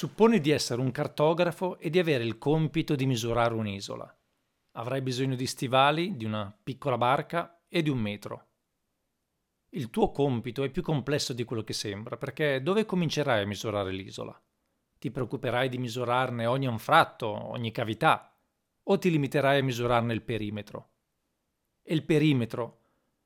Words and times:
Supponi 0.00 0.40
di 0.40 0.48
essere 0.48 0.80
un 0.80 0.92
cartografo 0.92 1.76
e 1.76 1.90
di 1.90 1.98
avere 1.98 2.24
il 2.24 2.38
compito 2.38 2.94
di 2.94 3.04
misurare 3.04 3.52
un'isola. 3.52 4.10
Avrai 4.76 5.02
bisogno 5.02 5.34
di 5.34 5.46
stivali, 5.46 6.16
di 6.16 6.24
una 6.24 6.58
piccola 6.64 6.96
barca 6.96 7.64
e 7.68 7.82
di 7.82 7.90
un 7.90 7.98
metro. 7.98 8.46
Il 9.68 9.90
tuo 9.90 10.10
compito 10.10 10.62
è 10.62 10.70
più 10.70 10.80
complesso 10.80 11.34
di 11.34 11.44
quello 11.44 11.62
che 11.62 11.74
sembra, 11.74 12.16
perché 12.16 12.62
dove 12.62 12.86
comincerai 12.86 13.42
a 13.42 13.46
misurare 13.46 13.92
l'isola? 13.92 14.42
Ti 14.98 15.10
preoccuperai 15.10 15.68
di 15.68 15.76
misurarne 15.76 16.46
ogni 16.46 16.66
anfratto, 16.66 17.28
ogni 17.28 17.70
cavità, 17.70 18.34
o 18.84 18.98
ti 18.98 19.10
limiterai 19.10 19.58
a 19.58 19.62
misurarne 19.62 20.14
il 20.14 20.22
perimetro? 20.22 20.92
E 21.82 21.92
il 21.92 22.06
perimetro 22.06 22.78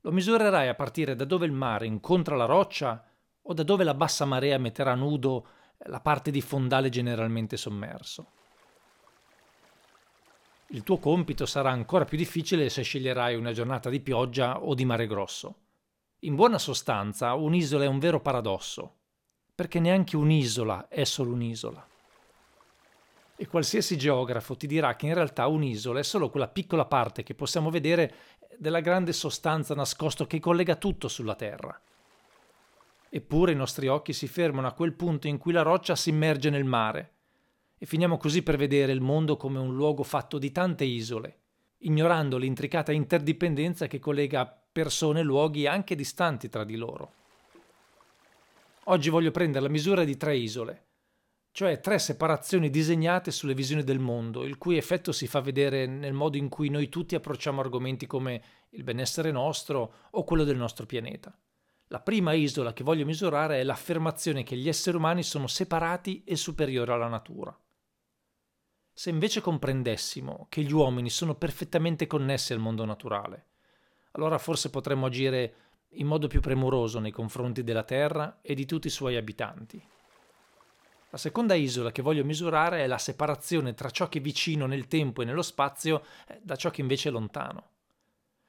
lo 0.00 0.10
misurerai 0.10 0.66
a 0.66 0.74
partire 0.74 1.14
da 1.14 1.24
dove 1.24 1.46
il 1.46 1.52
mare 1.52 1.86
incontra 1.86 2.34
la 2.34 2.44
roccia 2.44 3.08
o 3.40 3.52
da 3.52 3.62
dove 3.62 3.84
la 3.84 3.94
bassa 3.94 4.24
marea 4.24 4.58
metterà 4.58 4.96
nudo 4.96 5.46
la 5.84 6.00
parte 6.00 6.30
di 6.30 6.40
fondale 6.40 6.88
generalmente 6.88 7.56
sommerso. 7.56 8.32
Il 10.70 10.82
tuo 10.82 10.98
compito 10.98 11.46
sarà 11.46 11.70
ancora 11.70 12.04
più 12.04 12.18
difficile 12.18 12.68
se 12.68 12.82
sceglierai 12.82 13.36
una 13.36 13.52
giornata 13.52 13.88
di 13.88 14.00
pioggia 14.00 14.60
o 14.60 14.74
di 14.74 14.84
mare 14.84 15.06
grosso. 15.06 15.54
In 16.20 16.34
buona 16.34 16.58
sostanza, 16.58 17.34
un'isola 17.34 17.84
è 17.84 17.86
un 17.86 18.00
vero 18.00 18.20
paradosso, 18.20 18.94
perché 19.54 19.78
neanche 19.78 20.16
un'isola 20.16 20.88
è 20.88 21.04
solo 21.04 21.32
un'isola. 21.32 21.86
E 23.36 23.46
qualsiasi 23.46 23.96
geografo 23.96 24.56
ti 24.56 24.66
dirà 24.66 24.96
che 24.96 25.06
in 25.06 25.14
realtà 25.14 25.46
un'isola 25.46 26.00
è 26.00 26.02
solo 26.02 26.30
quella 26.30 26.48
piccola 26.48 26.86
parte 26.86 27.22
che 27.22 27.34
possiamo 27.34 27.70
vedere 27.70 28.14
della 28.58 28.80
grande 28.80 29.12
sostanza 29.12 29.74
nascosto 29.74 30.26
che 30.26 30.40
collega 30.40 30.74
tutto 30.76 31.06
sulla 31.06 31.34
Terra. 31.36 31.78
Eppure 33.08 33.52
i 33.52 33.56
nostri 33.56 33.88
occhi 33.88 34.12
si 34.12 34.26
fermano 34.26 34.66
a 34.66 34.72
quel 34.72 34.94
punto 34.94 35.26
in 35.26 35.38
cui 35.38 35.52
la 35.52 35.62
roccia 35.62 35.94
si 35.96 36.10
immerge 36.10 36.50
nel 36.50 36.64
mare 36.64 37.14
e 37.78 37.86
finiamo 37.86 38.16
così 38.16 38.42
per 38.42 38.56
vedere 38.56 38.92
il 38.92 39.00
mondo 39.00 39.36
come 39.36 39.58
un 39.58 39.74
luogo 39.74 40.02
fatto 40.02 40.38
di 40.38 40.50
tante 40.50 40.84
isole, 40.84 41.40
ignorando 41.78 42.38
l'intricata 42.38 42.92
interdipendenza 42.92 43.86
che 43.86 43.98
collega 43.98 44.46
persone 44.46 45.20
e 45.20 45.22
luoghi 45.22 45.66
anche 45.66 45.94
distanti 45.94 46.48
tra 46.48 46.64
di 46.64 46.76
loro. 46.76 47.12
Oggi 48.84 49.10
voglio 49.10 49.30
prendere 49.30 49.64
la 49.64 49.70
misura 49.70 50.04
di 50.04 50.16
tre 50.16 50.36
isole, 50.36 50.84
cioè 51.50 51.80
tre 51.80 51.98
separazioni 51.98 52.70
disegnate 52.70 53.30
sulle 53.30 53.54
visioni 53.54 53.82
del 53.82 53.98
mondo, 53.98 54.44
il 54.44 54.58
cui 54.58 54.76
effetto 54.76 55.12
si 55.12 55.26
fa 55.26 55.40
vedere 55.40 55.86
nel 55.86 56.12
modo 56.12 56.36
in 56.36 56.48
cui 56.48 56.68
noi 56.68 56.88
tutti 56.88 57.14
approcciamo 57.14 57.60
argomenti 57.60 58.06
come 58.06 58.42
il 58.70 58.84
benessere 58.84 59.30
nostro 59.30 59.92
o 60.10 60.24
quello 60.24 60.44
del 60.44 60.56
nostro 60.56 60.86
pianeta. 60.86 61.36
La 61.88 62.00
prima 62.00 62.32
isola 62.32 62.72
che 62.72 62.82
voglio 62.82 63.04
misurare 63.04 63.60
è 63.60 63.62
l'affermazione 63.62 64.42
che 64.42 64.56
gli 64.56 64.68
esseri 64.68 64.96
umani 64.96 65.22
sono 65.22 65.46
separati 65.46 66.24
e 66.24 66.34
superiori 66.34 66.90
alla 66.90 67.06
natura. 67.06 67.56
Se 68.92 69.10
invece 69.10 69.40
comprendessimo 69.40 70.46
che 70.48 70.62
gli 70.62 70.72
uomini 70.72 71.10
sono 71.10 71.36
perfettamente 71.36 72.08
connessi 72.08 72.52
al 72.52 72.58
mondo 72.58 72.84
naturale, 72.84 73.46
allora 74.12 74.38
forse 74.38 74.70
potremmo 74.70 75.06
agire 75.06 75.54
in 75.90 76.08
modo 76.08 76.26
più 76.26 76.40
premuroso 76.40 76.98
nei 76.98 77.12
confronti 77.12 77.62
della 77.62 77.84
Terra 77.84 78.40
e 78.42 78.54
di 78.54 78.66
tutti 78.66 78.88
i 78.88 78.90
suoi 78.90 79.16
abitanti. 79.16 79.80
La 81.10 81.18
seconda 81.18 81.54
isola 81.54 81.92
che 81.92 82.02
voglio 82.02 82.24
misurare 82.24 82.82
è 82.82 82.86
la 82.88 82.98
separazione 82.98 83.74
tra 83.74 83.90
ciò 83.90 84.08
che 84.08 84.18
è 84.18 84.22
vicino 84.22 84.66
nel 84.66 84.88
tempo 84.88 85.22
e 85.22 85.24
nello 85.24 85.42
spazio 85.42 86.04
eh, 86.26 86.40
da 86.42 86.56
ciò 86.56 86.70
che 86.70 86.80
invece 86.80 87.10
è 87.10 87.12
lontano. 87.12 87.75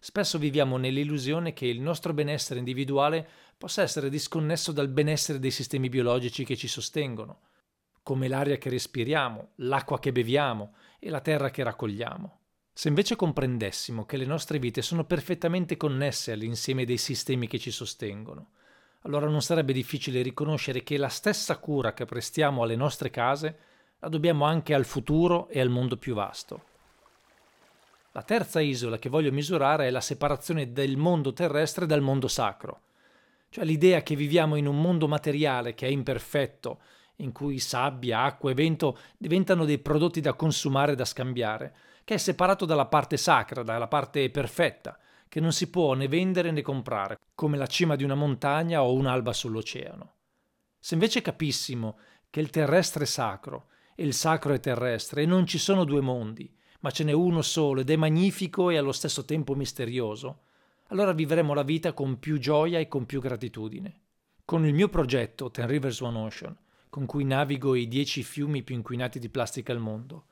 Spesso 0.00 0.38
viviamo 0.38 0.76
nell'illusione 0.76 1.52
che 1.52 1.66
il 1.66 1.80
nostro 1.80 2.12
benessere 2.12 2.60
individuale 2.60 3.28
possa 3.58 3.82
essere 3.82 4.08
disconnesso 4.08 4.70
dal 4.70 4.88
benessere 4.88 5.40
dei 5.40 5.50
sistemi 5.50 5.88
biologici 5.88 6.44
che 6.44 6.56
ci 6.56 6.68
sostengono, 6.68 7.40
come 8.02 8.28
l'aria 8.28 8.56
che 8.58 8.70
respiriamo, 8.70 9.50
l'acqua 9.56 9.98
che 9.98 10.12
beviamo 10.12 10.74
e 11.00 11.10
la 11.10 11.20
terra 11.20 11.50
che 11.50 11.64
raccogliamo. 11.64 12.38
Se 12.72 12.86
invece 12.86 13.16
comprendessimo 13.16 14.06
che 14.06 14.16
le 14.16 14.24
nostre 14.24 14.60
vite 14.60 14.82
sono 14.82 15.04
perfettamente 15.04 15.76
connesse 15.76 16.30
all'insieme 16.30 16.84
dei 16.84 16.96
sistemi 16.96 17.48
che 17.48 17.58
ci 17.58 17.72
sostengono, 17.72 18.52
allora 19.02 19.26
non 19.26 19.42
sarebbe 19.42 19.72
difficile 19.72 20.22
riconoscere 20.22 20.84
che 20.84 20.96
la 20.96 21.08
stessa 21.08 21.58
cura 21.58 21.92
che 21.92 22.04
prestiamo 22.04 22.62
alle 22.62 22.76
nostre 22.76 23.10
case 23.10 23.58
la 23.98 24.08
dobbiamo 24.08 24.44
anche 24.44 24.74
al 24.74 24.84
futuro 24.84 25.48
e 25.48 25.60
al 25.60 25.70
mondo 25.70 25.96
più 25.96 26.14
vasto. 26.14 26.66
La 28.18 28.24
terza 28.24 28.58
isola 28.58 28.98
che 28.98 29.08
voglio 29.08 29.30
misurare 29.30 29.86
è 29.86 29.90
la 29.90 30.00
separazione 30.00 30.72
del 30.72 30.96
mondo 30.96 31.32
terrestre 31.32 31.86
dal 31.86 32.00
mondo 32.00 32.26
sacro, 32.26 32.80
cioè 33.48 33.64
l'idea 33.64 34.02
che 34.02 34.16
viviamo 34.16 34.56
in 34.56 34.66
un 34.66 34.80
mondo 34.80 35.06
materiale 35.06 35.74
che 35.74 35.86
è 35.86 35.90
imperfetto, 35.90 36.80
in 37.18 37.30
cui 37.30 37.60
sabbia, 37.60 38.22
acqua 38.22 38.50
e 38.50 38.54
vento 38.54 38.98
diventano 39.16 39.64
dei 39.64 39.78
prodotti 39.78 40.20
da 40.20 40.34
consumare 40.34 40.92
e 40.92 40.94
da 40.96 41.04
scambiare, 41.04 41.76
che 42.02 42.14
è 42.14 42.16
separato 42.16 42.64
dalla 42.64 42.86
parte 42.86 43.16
sacra, 43.16 43.62
dalla 43.62 43.86
parte 43.86 44.28
perfetta, 44.30 44.98
che 45.28 45.38
non 45.38 45.52
si 45.52 45.70
può 45.70 45.94
né 45.94 46.08
vendere 46.08 46.50
né 46.50 46.60
comprare, 46.60 47.20
come 47.36 47.56
la 47.56 47.68
cima 47.68 47.94
di 47.94 48.02
una 48.02 48.16
montagna 48.16 48.82
o 48.82 48.94
un'alba 48.94 49.32
sull'oceano. 49.32 50.14
Se 50.76 50.94
invece 50.94 51.22
capissimo 51.22 52.00
che 52.28 52.40
il 52.40 52.50
terrestre 52.50 53.04
è 53.04 53.06
sacro 53.06 53.68
e 53.94 54.02
il 54.02 54.12
sacro 54.12 54.54
è 54.54 54.58
terrestre 54.58 55.22
e 55.22 55.26
non 55.26 55.46
ci 55.46 55.58
sono 55.58 55.84
due 55.84 56.00
mondi, 56.00 56.52
ma 56.80 56.90
ce 56.90 57.04
n'è 57.04 57.12
uno 57.12 57.42
solo 57.42 57.80
ed 57.80 57.90
è 57.90 57.96
magnifico 57.96 58.70
e 58.70 58.76
allo 58.76 58.92
stesso 58.92 59.24
tempo 59.24 59.54
misterioso, 59.54 60.40
allora 60.88 61.12
vivremo 61.12 61.54
la 61.54 61.62
vita 61.62 61.92
con 61.92 62.18
più 62.18 62.38
gioia 62.38 62.78
e 62.78 62.88
con 62.88 63.04
più 63.04 63.20
gratitudine. 63.20 64.00
Con 64.44 64.64
il 64.64 64.72
mio 64.72 64.88
progetto 64.88 65.50
Ten 65.50 65.66
Rivers 65.66 66.00
One 66.00 66.18
Ocean, 66.18 66.56
con 66.88 67.04
cui 67.04 67.24
navigo 67.24 67.74
i 67.74 67.86
dieci 67.88 68.22
fiumi 68.22 68.62
più 68.62 68.74
inquinati 68.74 69.18
di 69.18 69.28
plastica 69.28 69.72
al 69.72 69.80
mondo, 69.80 70.26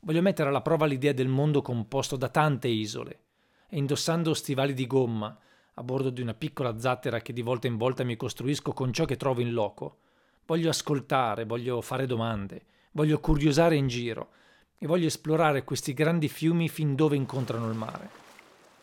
voglio 0.00 0.20
mettere 0.20 0.48
alla 0.48 0.60
prova 0.60 0.86
l'idea 0.86 1.12
del 1.12 1.28
mondo 1.28 1.62
composto 1.62 2.16
da 2.16 2.28
tante 2.28 2.68
isole, 2.68 3.20
e 3.68 3.78
indossando 3.78 4.34
stivali 4.34 4.74
di 4.74 4.86
gomma, 4.86 5.38
a 5.74 5.82
bordo 5.82 6.10
di 6.10 6.20
una 6.20 6.34
piccola 6.34 6.78
zattera 6.78 7.22
che 7.22 7.32
di 7.32 7.40
volta 7.40 7.66
in 7.66 7.78
volta 7.78 8.04
mi 8.04 8.16
costruisco 8.16 8.72
con 8.72 8.92
ciò 8.92 9.06
che 9.06 9.16
trovo 9.16 9.40
in 9.40 9.52
loco, 9.52 10.00
voglio 10.44 10.68
ascoltare, 10.68 11.46
voglio 11.46 11.80
fare 11.80 12.04
domande, 12.04 12.66
voglio 12.92 13.18
curiosare 13.20 13.76
in 13.76 13.86
giro, 13.86 14.32
e 14.82 14.86
voglio 14.88 15.06
esplorare 15.06 15.62
questi 15.62 15.94
grandi 15.94 16.26
fiumi 16.26 16.68
fin 16.68 16.96
dove 16.96 17.14
incontrano 17.14 17.68
il 17.68 17.76
mare, 17.76 18.10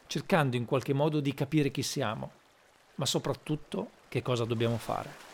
cercando 0.08 0.56
in 0.56 0.64
qualche 0.64 0.94
modo 0.94 1.20
di 1.20 1.34
capire 1.34 1.72
chi 1.72 1.84
siamo, 1.84 2.32
ma 2.96 3.06
soprattutto 3.06 3.90
che 4.08 4.22
cosa 4.22 4.46
dobbiamo 4.46 4.78
fare. 4.78 5.29